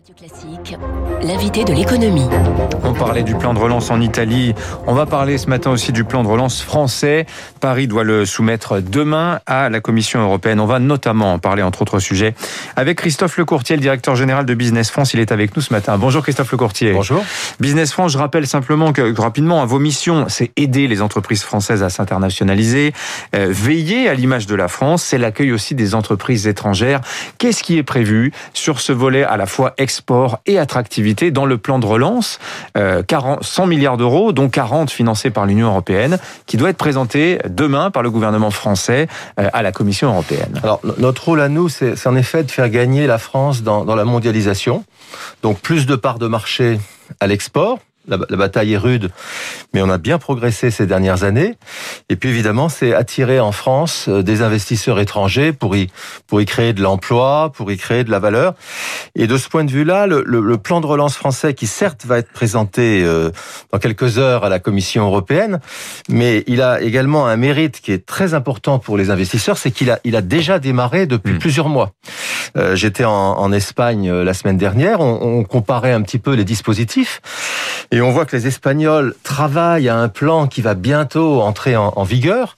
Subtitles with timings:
[0.00, 0.78] Radio Classique,
[1.22, 2.26] l'invité de l'économie.
[2.84, 4.54] On parlait du plan de relance en Italie.
[4.86, 7.26] On va parler ce matin aussi du plan de relance français.
[7.60, 10.58] Paris doit le soumettre demain à la Commission européenne.
[10.58, 12.34] On va notamment en parler, entre autres sujets,
[12.76, 15.12] avec Christophe Lecourtier, le directeur général de Business France.
[15.12, 15.98] Il est avec nous ce matin.
[15.98, 16.92] Bonjour Christophe Lecourtier.
[16.92, 17.22] Bonjour.
[17.58, 21.90] Business France, je rappelle simplement que rapidement, vos missions, c'est aider les entreprises françaises à
[21.90, 22.94] s'internationaliser,
[23.34, 27.02] euh, veiller à l'image de la France, c'est l'accueil aussi des entreprises étrangères.
[27.36, 31.58] Qu'est-ce qui est prévu sur ce volet à la fois export et attractivité dans le
[31.58, 32.38] plan de relance,
[32.76, 37.40] euh, 40, 100 milliards d'euros, dont 40 financés par l'Union européenne, qui doit être présenté
[37.48, 39.08] demain par le gouvernement français
[39.40, 40.60] euh, à la Commission européenne.
[40.62, 44.04] Alors, notre rôle à nous, c'est en effet de faire gagner la France dans la
[44.04, 44.84] mondialisation.
[45.42, 46.78] Donc, plus de parts de marché
[47.18, 49.10] à l'export, la, la, bataille est rude,
[49.72, 51.54] mais on a bien progressé ces dernières années.
[52.08, 55.88] Et puis évidemment, c'est attirer en France euh, des investisseurs étrangers pour y
[56.26, 58.54] pour y créer de l'emploi, pour y créer de la valeur.
[59.14, 62.04] Et de ce point de vue-là, le, le, le, plan de relance français, qui certes
[62.04, 63.30] va être présenté euh,
[63.72, 65.60] dans quelques heures à la Commission européenne,
[66.08, 69.90] mais il a également un mérite qui est très important pour les investisseurs, c'est qu'il
[69.90, 71.38] a il a déjà démarré depuis mmh.
[71.38, 71.92] plusieurs mois.
[72.56, 76.34] Euh, J'étais en, en, Espagne euh, la semaine dernière, on, on comparait un petit peu
[76.34, 77.20] les dispositifs.
[77.92, 81.92] Et on voit que les Espagnols travaillent à un plan qui va bientôt entrer en,
[81.96, 82.56] en vigueur,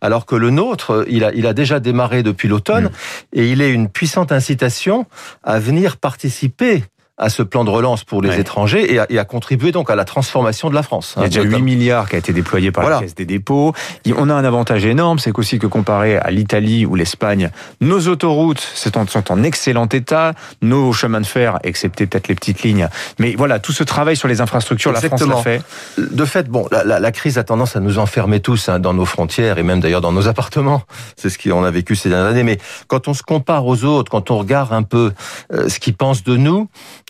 [0.00, 2.90] alors que le nôtre, il a, il a déjà démarré depuis l'automne, mmh.
[3.32, 5.06] et il est une puissante incitation
[5.42, 6.84] à venir participer
[7.16, 8.40] à ce plan de relance pour les ouais.
[8.40, 11.14] étrangers et à, et à, contribuer donc à la transformation de la France.
[11.16, 12.96] Il y a déjà 8 milliards qui a été déployé par voilà.
[12.96, 13.72] la Caisse des dépôts.
[14.16, 18.60] On a un avantage énorme, c'est qu'aussi que comparé à l'Italie ou l'Espagne, nos autoroutes
[18.60, 22.88] sont en excellent état, nos chemins de fer, excepté peut-être les petites lignes.
[23.20, 25.18] Mais voilà, tout ce travail sur les infrastructures, Exactement.
[25.18, 26.14] la France l'a fait.
[26.14, 28.92] De fait, bon, la, la, la, crise a tendance à nous enfermer tous hein, dans
[28.92, 30.82] nos frontières et même d'ailleurs dans nos appartements.
[31.16, 32.42] C'est ce qu'on a vécu ces dernières années.
[32.42, 35.12] Mais quand on se compare aux autres, quand on regarde un peu
[35.52, 36.68] euh, ce qu'ils pensent de nous,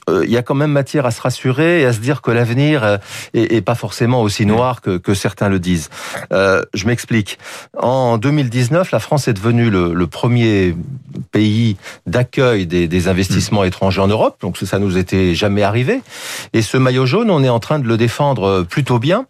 [0.08, 2.30] il euh, y a quand même matière à se rassurer et à se dire que
[2.30, 2.96] l'avenir euh,
[3.32, 5.88] est, est, pas forcément aussi noir que, que certains le disent.
[6.32, 7.38] Euh, je m'explique.
[7.78, 10.76] En 2019, la France est devenue le, le premier
[11.34, 13.66] pays d'accueil des, des, investissements mmh.
[13.66, 16.00] étrangers en Europe, donc ça nous était jamais arrivé.
[16.52, 19.26] Et ce maillot jaune, on est en train de le défendre plutôt bien.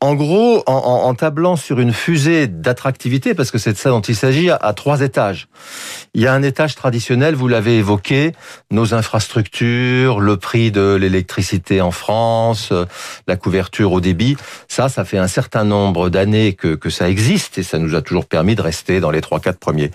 [0.00, 3.90] En gros, en, en, en tablant sur une fusée d'attractivité, parce que c'est de ça
[3.90, 5.48] dont il s'agit, à, à trois étages.
[6.14, 8.32] Il y a un étage traditionnel, vous l'avez évoqué,
[8.70, 12.84] nos infrastructures le prix de l'électricité en France, euh,
[13.26, 14.36] la couverture au débit.
[14.68, 18.02] Ça, ça fait un certain nombre d'années que, que ça existe et ça nous a
[18.02, 19.90] toujours permis de rester dans les 3-4 premiers.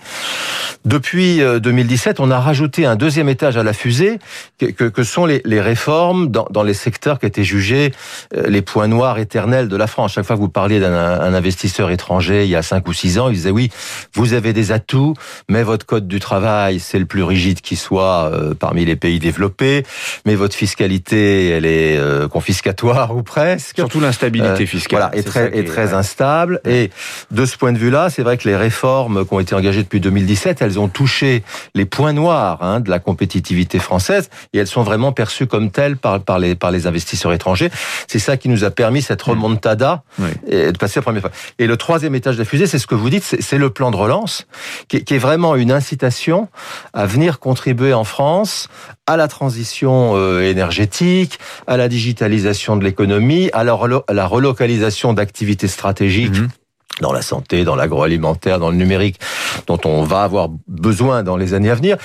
[0.84, 4.18] Depuis 2017, euh, on a rajouté un deuxième étage à la fusée
[4.58, 7.92] que, que, que sont les, les réformes dans, dans, les secteurs qui étaient jugés
[8.36, 10.12] euh, les points noirs éternels de la France.
[10.14, 13.28] Chaque fois que vous parliez d'un investisseur étranger il y a 5 ou 6 ans,
[13.28, 13.70] il disait oui,
[14.14, 15.14] vous avez des atouts,
[15.48, 19.84] mais votre code du travail, c'est le plus rigide qui soit parmi les pays développés
[20.26, 23.76] mais votre fiscalité, elle est euh, confiscatoire ou presque.
[23.76, 25.00] Surtout l'instabilité euh, fiscale.
[25.00, 25.94] Voilà, est, très, est, est très ouais.
[25.94, 26.60] instable.
[26.68, 26.90] Et
[27.30, 30.00] de ce point de vue-là, c'est vrai que les réformes qui ont été engagées depuis
[30.00, 31.19] 2017, elles ont touché
[31.74, 35.96] les points noirs hein, de la compétitivité française et elles sont vraiment perçues comme telles
[35.96, 37.70] par, par, les, par les investisseurs étrangers.
[38.06, 40.30] C'est ça qui nous a permis cette remontada oui.
[40.48, 41.30] et de passer la première fois.
[41.58, 43.90] Et le troisième étage de la fusée, c'est ce que vous dites, c'est le plan
[43.90, 44.46] de relance
[44.88, 46.48] qui, qui est vraiment une incitation
[46.92, 48.68] à venir contribuer en France
[49.06, 56.38] à la transition euh, énergétique, à la digitalisation de l'économie, à la relocalisation d'activités stratégiques.
[56.38, 56.48] Mmh
[57.00, 59.18] dans la santé, dans l'agroalimentaire, dans le numérique,
[59.66, 61.96] dont on va avoir besoin dans les années à venir.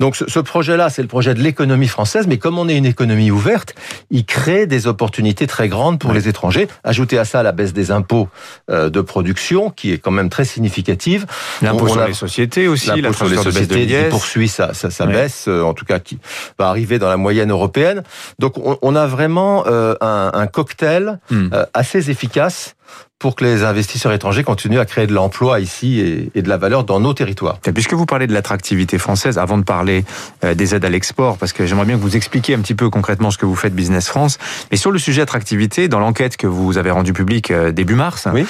[0.00, 3.30] Donc ce, projet-là, c'est le projet de l'économie française, mais comme on est une économie
[3.30, 3.74] ouverte,
[4.10, 6.16] il crée des opportunités très grandes pour oui.
[6.16, 6.68] les étrangers.
[6.84, 8.28] Ajoutez à ça la baisse des impôts
[8.70, 11.26] euh, de production, qui est quand même très significative.
[11.62, 15.12] L'impôt sur a, les sociétés aussi, l'impôt sur les sociétés qui poursuit sa, oui.
[15.12, 16.18] baisse, euh, en tout cas qui
[16.58, 18.02] va arriver dans la moyenne européenne.
[18.38, 21.48] Donc on, on a vraiment euh, un, un, cocktail hmm.
[21.72, 22.76] assez efficace
[23.24, 26.84] pour que les investisseurs étrangers continuent à créer de l'emploi ici et, de la valeur
[26.84, 27.58] dans nos territoires.
[27.58, 30.04] Puisque vous parlez de l'attractivité française, avant de parler
[30.44, 32.90] euh, des aides à l'export, parce que j'aimerais bien que vous expliquiez un petit peu
[32.90, 34.38] concrètement ce que vous faites Business France,
[34.70, 38.28] mais sur le sujet attractivité, dans l'enquête que vous avez rendue publique euh, début mars,
[38.30, 38.44] oui.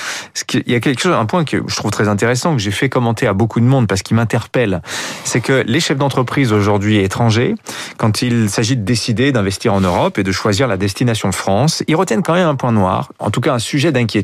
[0.53, 2.89] il y a quelque chose, un point que je trouve très intéressant, que j'ai fait
[2.89, 4.83] commenter à beaucoup de monde parce qu'il m'interpelle,
[5.23, 7.55] c'est que les chefs d'entreprise aujourd'hui étrangers,
[7.97, 11.95] quand il s'agit de décider d'investir en Europe et de choisir la destination France, ils
[11.95, 14.24] retiennent quand même un point noir, en tout cas un sujet d'inquiétude,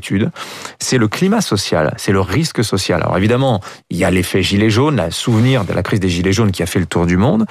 [0.78, 3.02] c'est le climat social, c'est le risque social.
[3.02, 3.60] Alors évidemment,
[3.90, 6.62] il y a l'effet gilet jaune, le souvenir de la crise des gilets jaunes qui
[6.62, 7.46] a fait le tour du monde.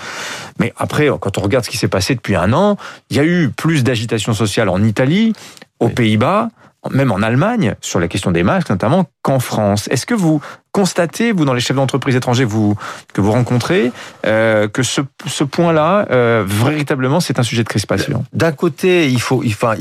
[0.59, 2.77] Mais après, quand on regarde ce qui s'est passé depuis un an,
[3.09, 5.33] il y a eu plus d'agitation sociale en Italie,
[5.79, 5.93] aux oui.
[5.93, 6.49] Pays-Bas,
[6.91, 9.87] même en Allemagne, sur la question des masques notamment, qu'en France.
[9.91, 12.75] Est-ce que vous constatez, vous, dans les chefs d'entreprise étrangers vous,
[13.13, 13.91] que vous rencontrez,
[14.25, 19.21] euh, que ce, ce point-là, euh, véritablement, c'est un sujet de crispation D'un côté, il
[19.21, 19.75] faut, enfin,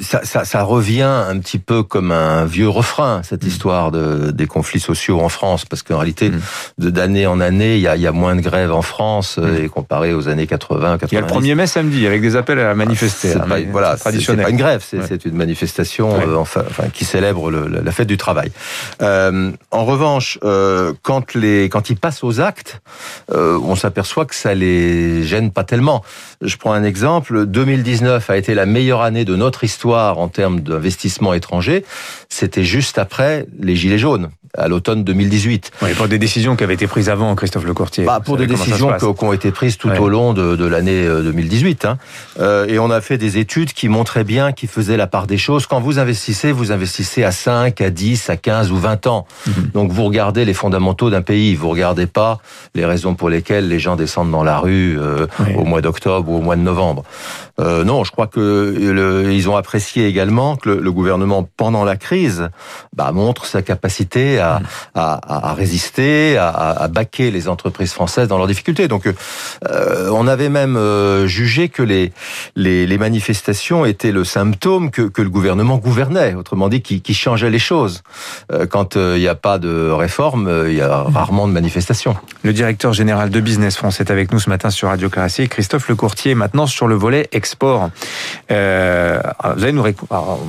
[0.00, 3.48] ça, ça, ça, revient un petit peu comme un vieux refrain, cette mm.
[3.48, 6.90] histoire de, des conflits sociaux en France, parce qu'en réalité, mm.
[6.90, 9.64] d'année en année, il y, a, il y a moins de grèves en France, mm.
[9.64, 11.12] et comparé aux années 80, 90.
[11.12, 13.32] Il y a le 1er mai samedi, avec des appels à manifester.
[13.32, 17.50] C'est pas, voilà, c'est pas une grève, c'est une manifestation euh, enfin, enfin, qui célèbre
[17.50, 18.50] le, la fête du travail.
[19.00, 22.80] En revanche, euh, quand, les, quand ils passent aux actes,
[23.32, 26.02] euh, on s'aperçoit que ça les gêne pas tellement.
[26.40, 27.46] Je prends un exemple.
[27.46, 31.84] 2019 a été la meilleure année de notre histoire en termes d'investissement étranger.
[32.28, 35.72] C'était juste après les Gilets jaunes à l'automne 2018.
[35.82, 38.04] Oui, pour des décisions qui avaient été prises avant, Christophe Lecourtier.
[38.04, 41.84] Bah, pour des décisions qui ont été prises tout au long de, de l'année 2018.
[41.84, 41.98] Hein.
[42.40, 45.38] Euh, et on a fait des études qui montraient bien, qui faisaient la part des
[45.38, 45.66] choses.
[45.66, 49.26] Quand vous investissez, vous investissez à 5, à 10, à 15 ou 20 ans.
[49.46, 49.70] Mhm.
[49.74, 51.54] Donc vous regardez les fondamentaux d'un pays.
[51.54, 52.38] Vous regardez pas
[52.74, 56.38] les raisons pour lesquelles les gens descendent dans la rue euh, au mois d'octobre ou
[56.38, 57.04] au mois de novembre.
[57.60, 61.84] Euh, non, je crois que le, ils ont apprécié également que le, le, gouvernement, pendant
[61.84, 62.48] la crise,
[62.96, 64.66] bah, montre sa capacité à, mm.
[64.94, 68.88] à, à résister, à, à, baquer les entreprises françaises dans leurs difficultés.
[68.88, 72.12] Donc, euh, on avait même euh, jugé que les,
[72.56, 77.14] les, les, manifestations étaient le symptôme que, que le gouvernement gouvernait, autrement dit, qui, qui
[77.14, 78.02] changeait les choses.
[78.52, 82.16] Euh, quand il n'y a pas de réforme, il y a rarement de manifestations.
[82.42, 85.88] Le directeur général de Business France est avec nous ce matin sur Radio Classique, Christophe
[85.88, 86.34] Lecourtier.
[86.34, 87.90] Maintenant sur le volet export.
[88.50, 89.20] Euh,
[89.56, 89.84] vous allez nous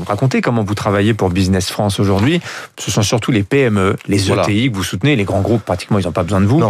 [0.07, 2.39] raconter comment vous travaillez pour Business France aujourd'hui.
[2.79, 6.05] Ce sont surtout les PME, les ETI que vous soutenez, les grands groupes pratiquement ils
[6.05, 6.63] n'ont pas besoin de vous.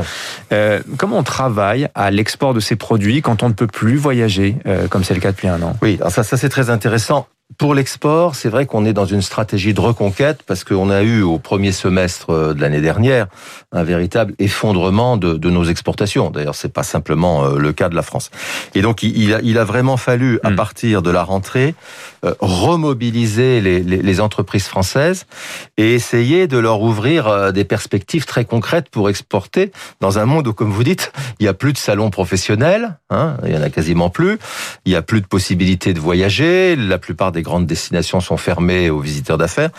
[0.51, 4.57] Euh, comment on travaille à l'export de ces produits quand on ne peut plus voyager,
[4.65, 5.75] euh, comme c'est le cas depuis un an?
[5.83, 7.27] Oui, alors ça, ça c'est très intéressant.
[7.59, 11.21] Pour l'export, c'est vrai qu'on est dans une stratégie de reconquête parce qu'on a eu
[11.21, 13.27] au premier semestre euh, de l'année dernière
[13.71, 16.31] un véritable effondrement de, de nos exportations.
[16.31, 18.31] D'ailleurs, c'est pas simplement euh, le cas de la France.
[18.73, 20.55] Et donc, il a, il a vraiment fallu, à hmm.
[20.55, 21.75] partir de la rentrée,
[22.25, 25.25] euh, remobiliser les, les, les, entreprises françaises
[25.77, 29.71] et essayer de leur ouvrir des perspectives très concrètes pour exporter
[30.01, 33.37] dans un monde où, comme vous dites, il n'y a plus de salons professionnels, hein,
[33.45, 34.39] il y en a quasiment plus,
[34.85, 38.89] il n'y a plus de possibilités de voyager, la plupart des grandes destinations sont fermées
[38.89, 39.69] aux visiteurs d'affaires.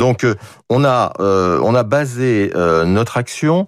[0.00, 0.34] Euh,
[0.70, 3.66] on a euh, on a basé euh, notre action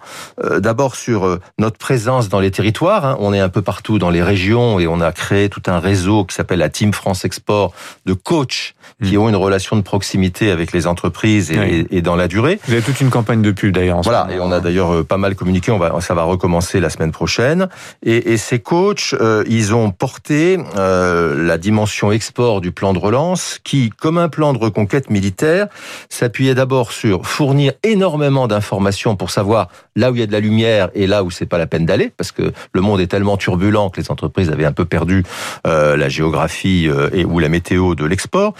[0.58, 3.05] d'abord sur notre présence dans les territoires.
[3.05, 3.17] Hein.
[3.20, 6.25] On est un peu partout dans les régions et on a créé tout un réseau
[6.25, 7.73] qui s'appelle la Team France Export
[8.06, 9.20] de coachs qui hmm.
[9.20, 12.61] ont une relation de proximité avec les entreprises et, et, dans la durée.
[12.67, 14.00] Vous avez toute une campagne de pub d'ailleurs.
[14.02, 15.70] Voilà, et on a d'ailleurs pas mal communiqué.
[15.70, 17.69] On va, ça va recommencer la semaine prochaine.
[18.02, 19.14] Et, et ces coachs,
[19.47, 24.58] ils ont porté la dimension export du plan de relance qui, comme un plan de
[24.58, 25.69] reconquête militaire,
[26.08, 30.40] s'appuyait d'abord sur fournir énormément d'informations pour savoir là où il y a de la
[30.40, 33.37] lumière et là où c'est pas la peine d'aller, parce que le monde est tellement
[33.37, 35.25] turbulent que les entreprises avaient un peu perdu
[35.66, 38.54] euh, la géographie euh, et ou la météo de l'export.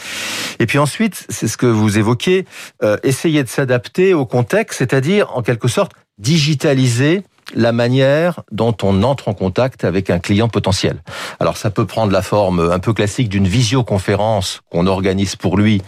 [0.59, 2.44] Et puis ensuite, c'est ce que vous évoquiez,
[2.82, 7.23] euh, essayer de s'adapter au contexte, c'est-à-dire en quelque sorte digitaliser
[7.55, 11.02] la manière dont on entre en contact avec un client potentiel.
[11.38, 15.82] Alors ça peut prendre la forme un peu classique d'une visioconférence qu'on organise pour lui.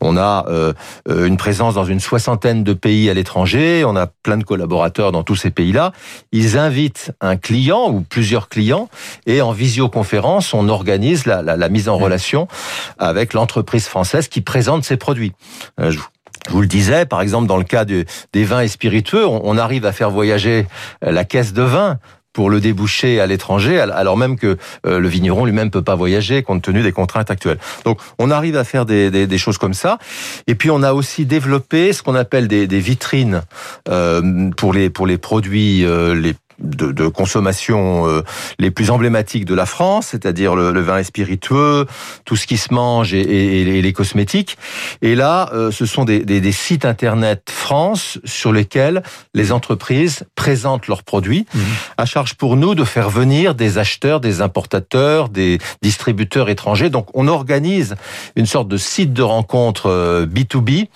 [0.00, 0.72] On a euh,
[1.06, 5.22] une présence dans une soixantaine de pays à l'étranger, on a plein de collaborateurs dans
[5.22, 5.92] tous ces pays-là.
[6.32, 8.88] Ils invitent un client ou plusieurs clients
[9.26, 12.02] et en visioconférence, on organise la, la, la mise en mmh.
[12.02, 12.48] relation
[12.98, 15.32] avec l'entreprise française qui présente ses produits.
[15.80, 15.98] Euh, je
[16.46, 18.04] je vous le disais, par exemple, dans le cas des
[18.44, 20.66] vins et spiritueux, on, arrive à faire voyager
[21.04, 21.98] euh, la caisse de vin
[22.32, 24.56] pour le déboucher à l'étranger, alors même que
[24.86, 27.58] euh, le vigneron lui-même peut pas voyager compte tenu des contraintes actuelles.
[27.84, 29.98] Donc, on arrive à faire des, choses comme ça.
[30.46, 33.42] Et puis, on a aussi développé ce qu'on appelle des, des vitrines
[33.88, 38.22] euh, pour les pour les produits les de, de consommation euh,
[38.58, 41.86] les plus emblématiques de la France, c'est-à-dire le, le, vin et spiritueux,
[42.24, 44.56] tout ce qui se mange et, et, et les cosmétiques.
[45.02, 49.02] Et là, euh, ce sont des, des, des, sites internet France sur lesquels
[49.34, 51.58] les entreprises présentent leurs produits, mmh.
[51.98, 56.90] à charge pour nous de faire venir des acheteurs, des importateurs, des distributeurs étrangers.
[56.90, 57.94] Donc, on organise
[58.36, 60.88] une sorte de site de rencontre B2B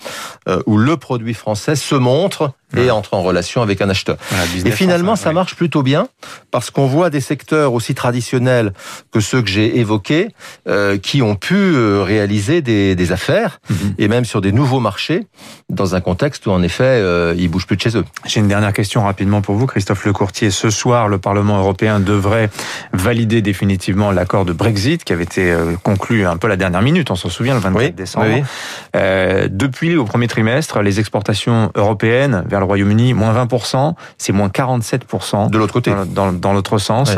[0.47, 4.17] euh, où le produit français se montre et entre en relation avec un acheteur.
[4.65, 6.07] et finalement, ça marche marche plutôt bien
[6.51, 8.73] parce qu'on voit des secteurs aussi traditionnels
[9.11, 10.29] que ceux que j'ai évoqués
[10.67, 13.95] euh, qui ont pu euh, réaliser des, des affaires mhm.
[13.97, 15.27] et même sur des nouveaux marchés
[15.69, 18.05] dans un contexte où en effet euh, ils bougent plus de chez eux.
[18.25, 20.51] J'ai une dernière question rapidement pour vous, Christophe Lecourtier.
[20.51, 22.49] Ce soir, le Parlement européen devrait
[22.93, 27.11] valider définitivement l'accord de Brexit qui avait été euh, conclu un peu la dernière minute,
[27.11, 28.43] on s'en souvient, le 24 décembre.
[28.95, 35.44] Depuis au premier trimestre, les exportations européennes vers le Royaume-Uni, moins 20%, c'est moins 47%.
[35.49, 35.93] De l'autre côté.
[36.07, 37.15] Dans, dans, l'autre sens.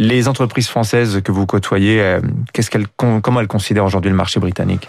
[0.00, 2.20] Les entreprises françaises que vous côtoyez, euh,
[2.52, 4.88] qu'est-ce qu'elles, comment elles considèrent aujourd'hui le marché britannique?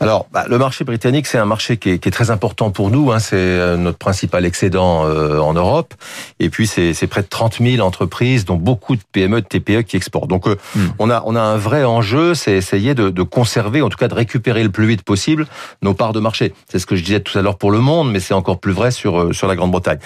[0.00, 2.90] Alors, bah, le marché britannique, c'est un marché qui est, qui est, très important pour
[2.90, 3.12] nous.
[3.12, 5.94] Hein, c'est euh, notre principal excédent euh, en Europe.
[6.40, 9.82] Et puis, c'est, c'est près de 30 000 entreprises, dont beaucoup de PME, de TPE
[9.82, 10.28] qui exportent.
[10.28, 10.86] Donc, hmm.
[10.98, 14.08] on, a, on a un vrai enjeu, c'est essayer de, de conserver, en tout cas
[14.08, 15.46] de récupérer le plus vite possible
[15.82, 16.52] nos parts de marché.
[16.68, 18.72] C'est ce que je disais tout à l'heure pour le monde, mais c'est encore plus
[18.72, 20.00] vrai sur, sur la Grande-Bretagne.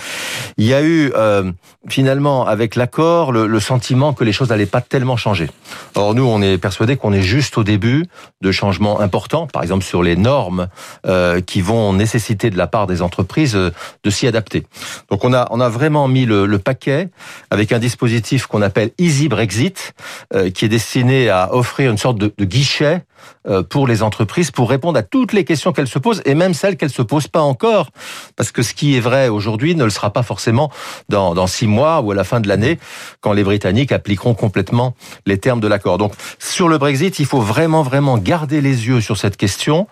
[0.59, 1.51] Il y a eu, euh,
[1.89, 5.51] finalement, avec l'accord, le, le sentiment que les choses n'allaient pas tellement changer.
[5.95, 8.07] Or, nous, on est persuadé qu'on est juste au début
[8.41, 10.69] de changements importants, par exemple sur les normes
[11.07, 13.71] euh, qui vont nécessiter de la part des entreprises euh,
[14.05, 14.67] de s'y adapter.
[15.11, 17.09] Donc, on a, on a vraiment mis le, paquet
[17.51, 19.95] avec un dispositif qu'on appelle Easy Brexit,
[20.35, 23.05] euh, qui est destiné à offrir une sorte de, guichet
[23.69, 26.77] pour les entreprises pour répondre à toutes les questions qu'elles se posent et même celles
[26.77, 27.91] qu'elles se posent pas encore.
[28.37, 30.71] Parce que ce qui est vrai aujourd'hui ne le sera pas forcément
[31.09, 32.79] dans, dans six mois ou à la fin de l'année
[33.21, 34.95] quand les Britanniques appliqueront complètement
[35.27, 35.99] les termes de l'accord.
[35.99, 39.87] Donc sur le Brexit, il faut vraiment vraiment garder les yeux sur cette question,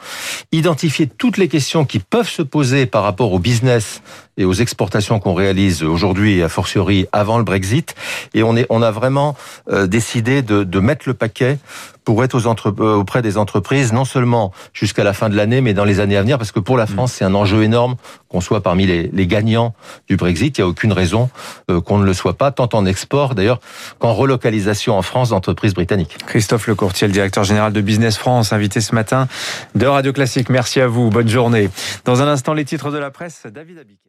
[0.52, 4.02] identifier toutes les questions qui peuvent se poser par rapport au business
[4.40, 7.94] et aux exportations qu'on réalise aujourd'hui et a fortiori avant le Brexit.
[8.34, 9.36] Et on, est, on a vraiment
[9.70, 11.58] euh, décidé de, de mettre le paquet
[12.04, 15.60] pour être aux entre, euh, auprès des entreprises, non seulement jusqu'à la fin de l'année,
[15.60, 16.88] mais dans les années à venir, parce que pour la mm.
[16.88, 17.96] France, c'est un enjeu énorme
[18.28, 19.74] qu'on soit parmi les, les, gagnants
[20.08, 20.56] du Brexit.
[20.56, 21.30] Il n'y a aucune raison
[21.70, 23.60] euh, qu'on ne le soit pas, tant en export d'ailleurs
[23.98, 26.16] qu'en relocalisation en France d'entreprises britanniques.
[26.26, 29.28] Christophe Lecourtier, le directeur général de Business France, invité ce matin
[29.74, 30.48] de Radio Classique.
[30.48, 31.68] Merci à vous, bonne journée.
[32.06, 34.00] Dans un instant, les titres de la presse, David Abiquet.